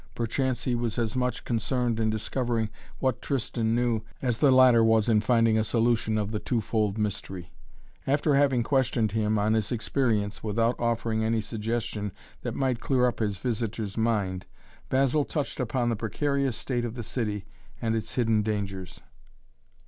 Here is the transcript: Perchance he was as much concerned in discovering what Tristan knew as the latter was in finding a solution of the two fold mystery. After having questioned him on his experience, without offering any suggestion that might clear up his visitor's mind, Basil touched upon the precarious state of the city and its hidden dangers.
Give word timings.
Perchance 0.15 0.63
he 0.63 0.73
was 0.73 0.97
as 0.97 1.15
much 1.15 1.43
concerned 1.45 1.99
in 1.99 2.09
discovering 2.09 2.71
what 2.97 3.21
Tristan 3.21 3.75
knew 3.75 4.01
as 4.19 4.39
the 4.39 4.49
latter 4.51 4.83
was 4.83 5.07
in 5.07 5.21
finding 5.21 5.59
a 5.59 5.63
solution 5.63 6.17
of 6.17 6.31
the 6.31 6.39
two 6.39 6.59
fold 6.59 6.97
mystery. 6.97 7.53
After 8.07 8.33
having 8.33 8.63
questioned 8.63 9.11
him 9.11 9.37
on 9.37 9.53
his 9.53 9.71
experience, 9.71 10.41
without 10.41 10.75
offering 10.79 11.23
any 11.23 11.39
suggestion 11.39 12.11
that 12.41 12.55
might 12.55 12.79
clear 12.79 13.05
up 13.05 13.19
his 13.19 13.37
visitor's 13.37 13.95
mind, 13.95 14.47
Basil 14.89 15.23
touched 15.23 15.59
upon 15.59 15.89
the 15.89 15.95
precarious 15.95 16.57
state 16.57 16.83
of 16.83 16.95
the 16.95 17.03
city 17.03 17.45
and 17.79 17.95
its 17.95 18.15
hidden 18.15 18.41
dangers. 18.41 19.01